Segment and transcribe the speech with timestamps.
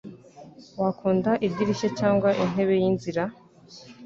[0.81, 3.23] Wakunda idirishya cyangwa intebe yinzira?